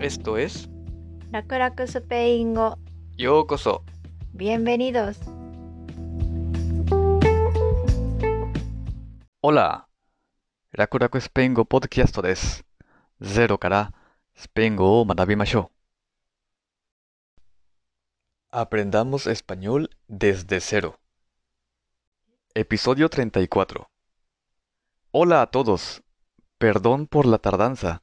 [0.00, 0.66] Esto es
[1.30, 2.78] Rakuraku Supeingo.
[3.18, 3.84] Yokoso.
[4.32, 5.18] Bienvenidos.
[9.42, 9.88] Hola.
[10.72, 12.64] Rakuraku Spaingo Podcast です。
[13.20, 13.92] ゼロから
[14.34, 15.70] スペイン語を学びましょ
[18.52, 18.56] う。
[18.56, 20.98] Aprendamos español desde cero.
[22.54, 23.86] Episodio 34.
[25.12, 26.02] Hola a todos.
[26.56, 28.02] Perdón por la tardanza.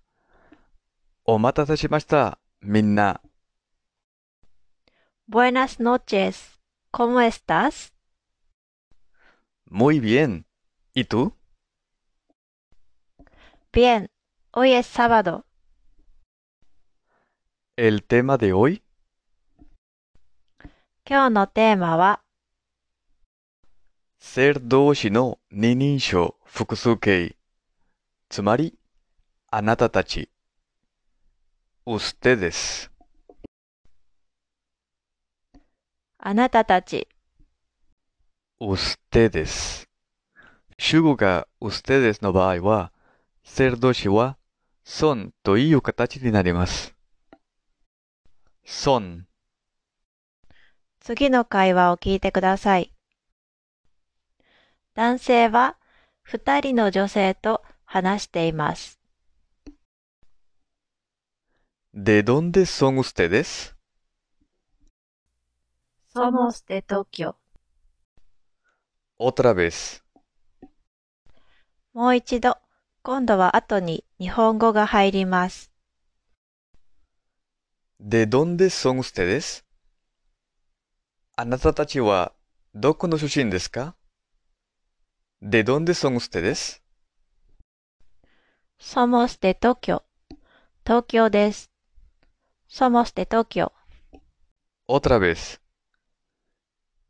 [1.30, 2.40] お待たせしました。
[2.62, 3.20] みんな。
[5.28, 6.58] Buenas noches
[6.90, 7.92] ¿Cómo estás?
[9.70, 10.46] Muy bien.
[10.94, 11.34] ¿Y tú?
[13.74, 14.10] Bien
[14.54, 15.46] Hoy es sábado
[17.76, 18.82] El tema de hoy
[21.06, 22.22] 今日のテーマは
[24.18, 27.36] ser 動詞の二人称複数形。
[28.30, 28.80] つまり、
[29.52, 30.30] あなたたち。
[31.88, 32.92] ustedes。
[36.18, 37.08] あなたたち
[38.60, 39.88] ustedes。
[40.78, 42.92] 主語が ustedes の場合は、
[43.46, 44.38] ser 動詞は
[44.86, 46.94] son という形になります。
[48.66, 49.22] son。
[51.00, 52.92] 次の会話を聞いてください。
[54.94, 55.78] 男性は
[56.22, 58.97] 二人の女性と話しています。
[62.00, 62.24] ¿De
[62.68, 63.76] son ustedes?
[66.14, 66.86] Somos de
[69.18, 70.04] otra vez.
[71.94, 72.56] もう一度、
[73.02, 75.72] 今度は後に日本語が入ります。
[78.00, 79.66] で、どんでそんすてです
[81.36, 82.32] あなたたちは
[82.76, 83.96] どこの出身ですか
[85.42, 86.84] で、どんでそんすてです
[88.80, 90.04] Somos de Tokyo.
[90.86, 91.77] 東京です。
[92.70, 93.72] Somos de Tokio
[94.88, 95.62] Otra vez.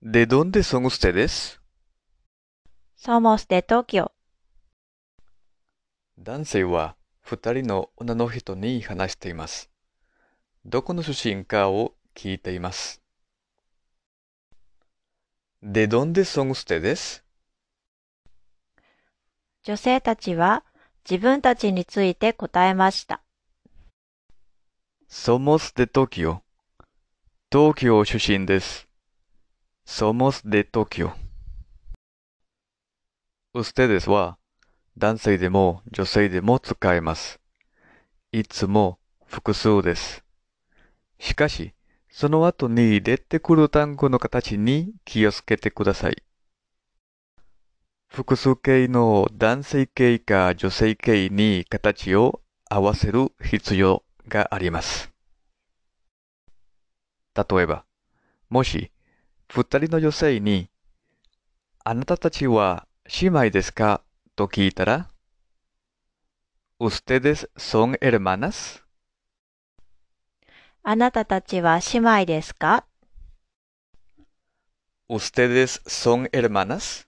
[0.01, 1.59] ¿De dónde son ustedes?
[2.95, 4.11] Somos de Tokio
[6.15, 9.71] 男性は二人の女の人に話しています。
[10.63, 13.01] どこの出身かを聞いています。
[15.63, 17.23] ¿De dónde son ustedes?
[19.63, 20.63] 女性たちは
[21.09, 23.23] 自分たちについて答えました。
[25.09, 26.41] Somos de Tokio.
[27.49, 28.89] 東京出身です。
[29.85, 31.13] Somos de Tokio.
[33.55, 34.37] Ustedes は
[34.97, 37.39] 男性でも女性でも使えます。
[38.33, 40.25] いつも複数です。
[41.19, 41.73] しかし、
[42.09, 46.21] その後に出てくる単語の形に気をつけてください。
[48.09, 55.11] 複数形の男性形か女性形に形を合わせる必要があります。
[57.35, 57.85] 例えば、
[58.49, 58.91] もし、
[59.47, 60.69] 二人の女性に、
[61.83, 62.87] あなたたちは
[63.21, 64.01] 姉妹ですか？
[64.35, 65.09] と聞いたら、
[66.79, 68.83] ¿Ustedes son hermanas?
[70.83, 72.85] あなたたちは姉妹ですか
[75.09, 77.07] ¿Ustedes son hermanas?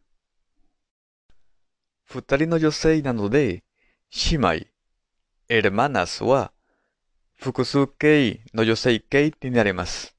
[2.06, 3.64] 二人の女性なので、
[4.32, 4.48] 姉妹、
[5.50, 6.52] hermanas は
[7.42, 10.14] 複数形の女性形になります。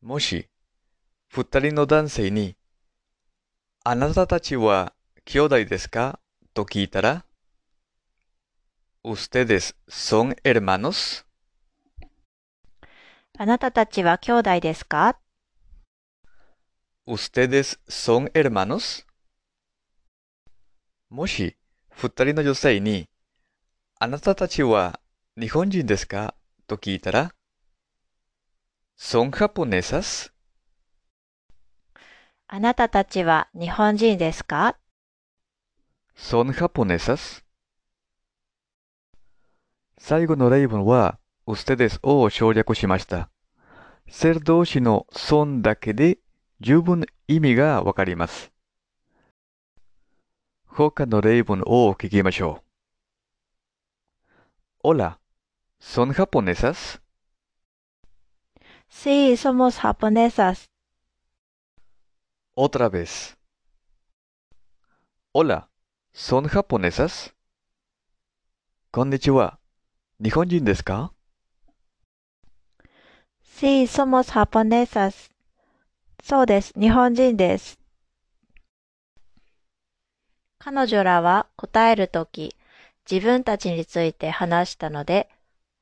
[0.00, 0.48] もし、
[1.28, 2.56] 二人の男性に、
[3.84, 4.94] あなたたちは
[5.26, 6.18] 兄弟ですか
[6.54, 7.26] と聞いたら、
[9.04, 11.26] ¿Ustedes son hermanos?
[13.36, 15.18] あなたたちは兄弟ですか
[17.06, 19.04] ¿Ustedes son hermanos?
[21.10, 21.54] もし、
[21.90, 23.10] 二人の女性に、
[23.98, 25.00] あなたたちは
[25.40, 26.34] 日本人ですか？
[26.66, 27.32] と聞いたら、
[28.98, 30.32] ¿Son japonesas?
[32.46, 34.76] あなたたちは日本人ですか
[36.14, 37.42] ？¿Son japonesas?
[39.96, 43.30] 最後の例文は、ustedes を省略しました。
[44.10, 46.18] ser 動詞の son だけで
[46.60, 48.52] 十分意味がわかります。
[50.66, 52.65] 他の例文を聞きましょう。
[54.88, 55.18] Hola,
[55.80, 57.00] ¿son japonesas?
[58.88, 60.70] Sí, somos japonesas.
[62.54, 63.36] Otra vez.
[65.32, 65.68] Hola,
[66.12, 67.34] ¿son japonesas?
[68.92, 69.58] こんにちは。
[70.22, 71.12] 日本人ですか
[73.42, 75.32] Sí, somos japonesas.
[76.22, 76.72] そうです。
[76.78, 77.80] 日本人です。
[80.60, 82.54] 彼女らは答えるとき、
[83.08, 85.28] 自分たちについて話したので、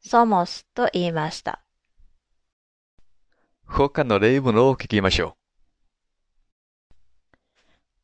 [0.05, 1.65] somos と言いました。
[3.67, 5.37] 他の例文を聞きましょ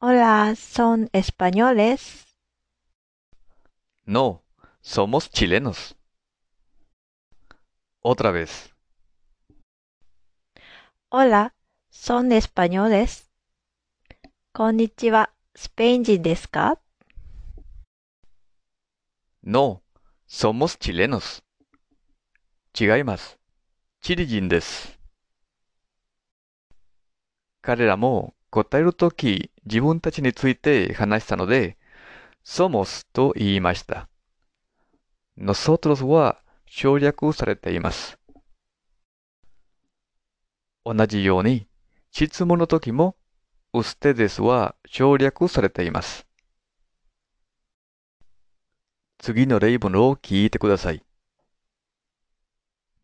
[0.00, 2.26] Hola, son españoles.
[4.06, 4.11] う。
[4.11, 4.40] No,
[4.82, 5.94] somos chilenos.
[8.02, 8.73] Otra vez.
[11.11, 11.52] Hola,
[11.93, 13.28] son españoles.
[14.55, 16.80] こんにちは、スペイン人ですか
[19.42, 19.81] No,
[20.28, 21.42] somos chilenos.
[22.78, 23.38] 違います。
[24.02, 24.98] チリ人です。
[27.62, 31.78] 彼らも答えるとき自分たちについて話したので、
[32.44, 34.10] somos と言いました。
[35.38, 38.19] nosotros は省略されています。
[40.84, 41.66] 同じように、
[42.12, 43.16] 質問の時も
[43.72, 46.30] ustedes は省略されています。
[49.20, 51.05] 次の例文を聞いてください。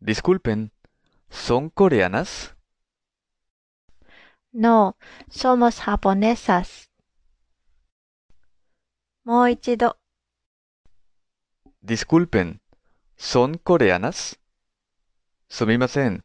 [0.01, 0.71] Disculpen,
[1.29, 2.55] ¿son coreanas?
[4.51, 4.95] No,
[5.29, 6.89] somos japonesas.
[9.25, 9.97] もう一度、
[11.85, 12.57] Disculpen,
[13.15, 14.39] ¿son coreanas?
[15.49, 16.23] すみません。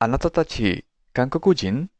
[0.00, 1.90] あなたたち、韓国人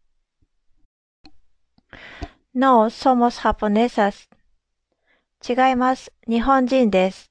[2.52, 4.29] No, somos japonesas.
[5.49, 6.13] 違います。
[6.27, 7.31] 日本人です。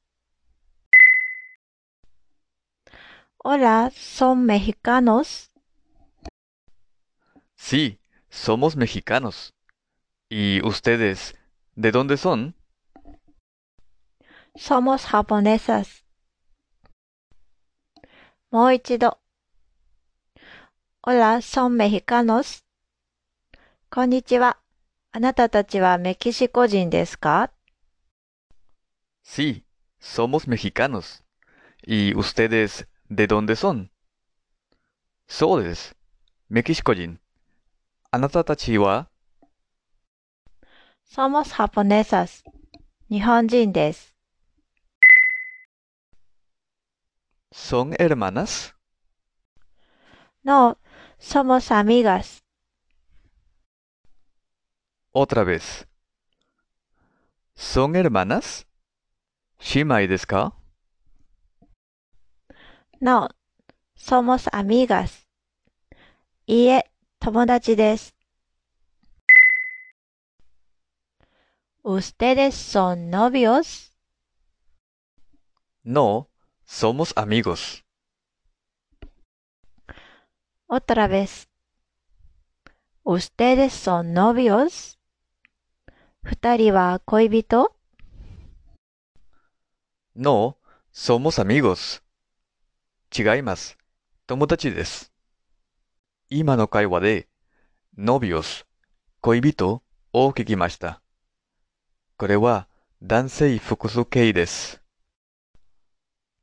[3.44, 5.52] Hola, son mexicanos.
[7.58, 9.54] Sí, somos mexicanos.
[10.30, 11.36] ¿Y ustedes,
[11.76, 12.56] de dónde son?
[14.58, 16.06] Somos japonesas.
[18.50, 19.20] もう一度。
[21.04, 22.64] Hola, son mexicanos.
[23.90, 24.58] こんにちは。
[25.12, 27.52] あなたたちはメキシコ人ですか
[29.26, 29.66] Sí,
[30.00, 31.26] somos mexicanos.
[31.82, 33.92] ¿Y ustedes de dónde son?
[35.28, 35.98] そうです。
[36.48, 37.20] メキシコ人。
[38.12, 39.10] あなたたちは
[41.04, 42.44] Somos japonesas.
[43.10, 44.14] 日本人です。
[47.52, 48.76] ¿Son hermanas?
[50.44, 50.78] No,
[51.18, 52.44] somos amigas.
[55.12, 55.88] Otra vez.
[57.56, 58.68] ¿Son hermanas?
[59.74, 60.54] 姉妹ですか
[63.02, 63.30] No,
[63.98, 65.26] somos amigas.
[66.48, 68.16] いいえ、友達です。
[71.84, 73.92] ¿Ustedes son novios?
[75.84, 76.30] No,
[76.66, 77.84] somos amigos.
[80.68, 81.50] Otra vez.
[83.04, 84.98] ¿Ustedes son novios?
[86.24, 87.75] 二人は恋人
[90.18, 90.56] No,
[90.94, 92.02] somos amigos.
[93.14, 93.78] 違います。
[94.28, 95.12] 友達です。
[96.30, 97.28] 今の会話で、
[97.98, 98.66] novios、
[99.20, 99.84] 恋人
[100.14, 101.02] を聞きました。
[102.16, 102.70] これは
[103.04, 104.82] 男性複数形です。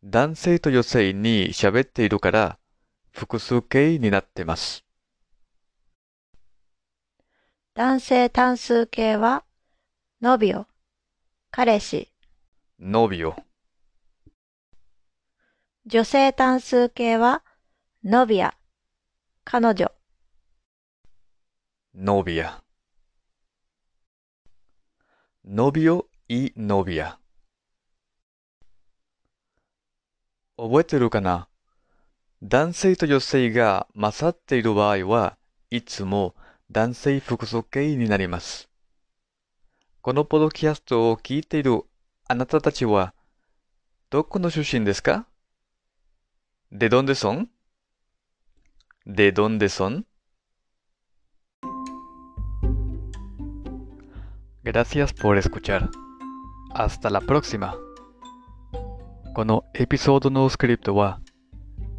[0.04, 2.58] 男性と女性に喋っているから
[3.10, 4.84] 複数形になってます。
[7.74, 9.44] 男性単数形は、
[10.20, 10.66] ノビオ、
[11.50, 12.12] 彼氏。
[12.78, 13.34] novio、
[15.84, 17.42] 女性単数形は、
[18.04, 18.54] ノビア、
[19.42, 19.90] 彼女。
[21.92, 22.62] novia。
[25.44, 27.16] novio y novia。
[30.56, 31.48] 覚えてるかな？
[32.44, 35.36] 男性と女性が勝っている場合は
[35.70, 36.36] いつも
[36.70, 38.68] 男性複数形になります。
[40.00, 41.82] このポドキャストを聞いている
[42.28, 43.14] あなたたちは
[44.10, 45.26] どこの出身ですか？
[46.74, 47.52] ¿De dónde son?
[49.04, 50.06] ¿De dónde son?
[54.62, 55.90] Gracias por escuchar.
[56.72, 57.76] Hasta la próxima.
[59.34, 61.20] このエピソードのスクリプトは、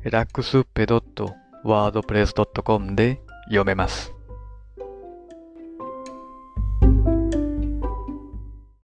[0.06, 2.34] ラックスペドットワードプレス
[2.96, 4.12] で読めます。